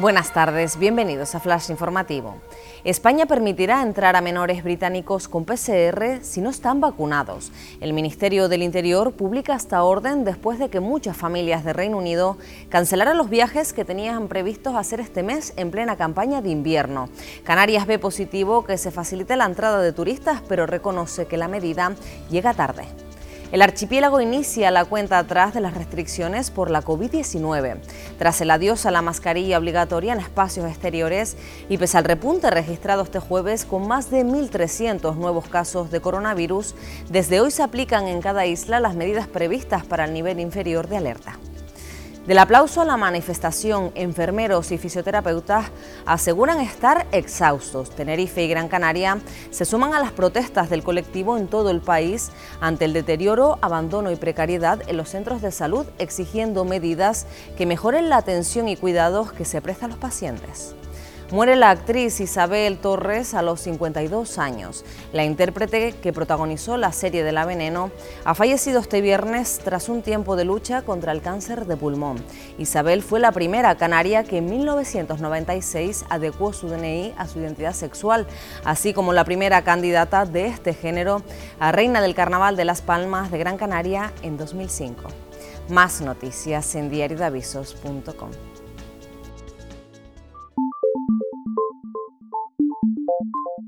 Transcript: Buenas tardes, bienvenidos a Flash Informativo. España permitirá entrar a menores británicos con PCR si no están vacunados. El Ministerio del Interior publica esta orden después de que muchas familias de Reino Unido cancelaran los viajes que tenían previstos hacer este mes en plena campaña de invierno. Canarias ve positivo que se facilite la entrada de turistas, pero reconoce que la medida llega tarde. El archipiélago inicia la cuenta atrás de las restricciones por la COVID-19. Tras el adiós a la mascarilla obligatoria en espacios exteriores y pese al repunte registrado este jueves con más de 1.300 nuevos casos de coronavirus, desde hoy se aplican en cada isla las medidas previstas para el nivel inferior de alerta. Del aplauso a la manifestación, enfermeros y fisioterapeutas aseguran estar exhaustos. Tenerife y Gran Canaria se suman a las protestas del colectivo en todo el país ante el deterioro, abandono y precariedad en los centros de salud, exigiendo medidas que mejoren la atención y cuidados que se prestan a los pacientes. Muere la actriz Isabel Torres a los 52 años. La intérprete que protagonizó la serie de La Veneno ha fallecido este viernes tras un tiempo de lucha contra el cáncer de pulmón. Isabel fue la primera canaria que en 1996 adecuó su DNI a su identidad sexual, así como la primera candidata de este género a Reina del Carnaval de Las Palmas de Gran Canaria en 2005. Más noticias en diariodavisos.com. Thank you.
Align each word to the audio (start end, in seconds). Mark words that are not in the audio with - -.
Buenas 0.00 0.32
tardes, 0.32 0.78
bienvenidos 0.78 1.34
a 1.34 1.40
Flash 1.40 1.68
Informativo. 1.68 2.36
España 2.84 3.26
permitirá 3.26 3.82
entrar 3.82 4.16
a 4.16 4.22
menores 4.22 4.64
británicos 4.64 5.28
con 5.28 5.44
PCR 5.44 6.20
si 6.22 6.40
no 6.40 6.48
están 6.48 6.80
vacunados. 6.80 7.52
El 7.82 7.92
Ministerio 7.92 8.48
del 8.48 8.62
Interior 8.62 9.12
publica 9.12 9.54
esta 9.54 9.82
orden 9.82 10.24
después 10.24 10.58
de 10.58 10.70
que 10.70 10.80
muchas 10.80 11.18
familias 11.18 11.64
de 11.64 11.74
Reino 11.74 11.98
Unido 11.98 12.38
cancelaran 12.70 13.18
los 13.18 13.28
viajes 13.28 13.74
que 13.74 13.84
tenían 13.84 14.28
previstos 14.28 14.74
hacer 14.74 15.00
este 15.00 15.22
mes 15.22 15.52
en 15.56 15.70
plena 15.70 15.96
campaña 15.96 16.40
de 16.40 16.48
invierno. 16.48 17.10
Canarias 17.44 17.86
ve 17.86 17.98
positivo 17.98 18.64
que 18.64 18.78
se 18.78 18.90
facilite 18.90 19.36
la 19.36 19.44
entrada 19.44 19.82
de 19.82 19.92
turistas, 19.92 20.40
pero 20.48 20.64
reconoce 20.64 21.26
que 21.26 21.36
la 21.36 21.48
medida 21.48 21.92
llega 22.30 22.54
tarde. 22.54 22.84
El 23.52 23.62
archipiélago 23.62 24.20
inicia 24.20 24.70
la 24.70 24.84
cuenta 24.84 25.18
atrás 25.18 25.52
de 25.54 25.60
las 25.60 25.74
restricciones 25.74 26.52
por 26.52 26.70
la 26.70 26.82
COVID-19. 26.82 27.78
Tras 28.16 28.40
el 28.40 28.50
adiós 28.52 28.86
a 28.86 28.92
la 28.92 29.02
mascarilla 29.02 29.58
obligatoria 29.58 30.12
en 30.12 30.20
espacios 30.20 30.70
exteriores 30.70 31.36
y 31.68 31.76
pese 31.76 31.98
al 31.98 32.04
repunte 32.04 32.48
registrado 32.48 33.02
este 33.02 33.18
jueves 33.18 33.64
con 33.64 33.88
más 33.88 34.08
de 34.08 34.24
1.300 34.24 35.16
nuevos 35.16 35.48
casos 35.48 35.90
de 35.90 36.00
coronavirus, 36.00 36.76
desde 37.08 37.40
hoy 37.40 37.50
se 37.50 37.64
aplican 37.64 38.06
en 38.06 38.20
cada 38.20 38.46
isla 38.46 38.78
las 38.78 38.94
medidas 38.94 39.26
previstas 39.26 39.84
para 39.84 40.04
el 40.04 40.12
nivel 40.12 40.38
inferior 40.38 40.86
de 40.86 40.98
alerta. 40.98 41.36
Del 42.26 42.38
aplauso 42.38 42.82
a 42.82 42.84
la 42.84 42.98
manifestación, 42.98 43.92
enfermeros 43.94 44.70
y 44.72 44.78
fisioterapeutas 44.78 45.66
aseguran 46.04 46.60
estar 46.60 47.06
exhaustos. 47.12 47.90
Tenerife 47.90 48.44
y 48.44 48.48
Gran 48.48 48.68
Canaria 48.68 49.18
se 49.50 49.64
suman 49.64 49.94
a 49.94 50.00
las 50.00 50.12
protestas 50.12 50.68
del 50.68 50.82
colectivo 50.82 51.38
en 51.38 51.48
todo 51.48 51.70
el 51.70 51.80
país 51.80 52.30
ante 52.60 52.84
el 52.84 52.92
deterioro, 52.92 53.58
abandono 53.62 54.10
y 54.12 54.16
precariedad 54.16 54.82
en 54.86 54.98
los 54.98 55.08
centros 55.08 55.40
de 55.40 55.50
salud, 55.50 55.86
exigiendo 55.98 56.66
medidas 56.66 57.26
que 57.56 57.64
mejoren 57.66 58.10
la 58.10 58.18
atención 58.18 58.68
y 58.68 58.76
cuidados 58.76 59.32
que 59.32 59.46
se 59.46 59.62
prestan 59.62 59.90
a 59.90 59.94
los 59.94 59.98
pacientes. 59.98 60.74
Muere 61.32 61.54
la 61.54 61.70
actriz 61.70 62.18
Isabel 62.18 62.78
Torres 62.78 63.34
a 63.34 63.42
los 63.42 63.60
52 63.60 64.38
años. 64.38 64.84
La 65.12 65.24
intérprete 65.24 65.92
que 65.92 66.12
protagonizó 66.12 66.76
la 66.76 66.90
serie 66.90 67.22
de 67.22 67.30
La 67.30 67.44
Veneno 67.44 67.92
ha 68.24 68.34
fallecido 68.34 68.80
este 68.80 69.00
viernes 69.00 69.60
tras 69.62 69.88
un 69.88 70.02
tiempo 70.02 70.34
de 70.34 70.44
lucha 70.44 70.82
contra 70.82 71.12
el 71.12 71.22
cáncer 71.22 71.66
de 71.66 71.76
pulmón. 71.76 72.16
Isabel 72.58 73.00
fue 73.00 73.20
la 73.20 73.30
primera 73.30 73.76
canaria 73.76 74.24
que 74.24 74.38
en 74.38 74.46
1996 74.46 76.04
adecuó 76.08 76.52
su 76.52 76.68
DNI 76.68 77.14
a 77.16 77.28
su 77.28 77.38
identidad 77.38 77.74
sexual, 77.74 78.26
así 78.64 78.92
como 78.92 79.12
la 79.12 79.24
primera 79.24 79.62
candidata 79.62 80.26
de 80.26 80.48
este 80.48 80.74
género 80.74 81.22
a 81.60 81.70
Reina 81.70 82.00
del 82.00 82.16
Carnaval 82.16 82.56
de 82.56 82.64
Las 82.64 82.82
Palmas 82.82 83.30
de 83.30 83.38
Gran 83.38 83.56
Canaria 83.56 84.12
en 84.22 84.36
2005. 84.36 85.04
Más 85.68 86.00
noticias 86.00 86.74
en 86.74 86.90
diariodavisos.com. 86.90 88.30
Thank 93.20 93.32
you. 93.34 93.59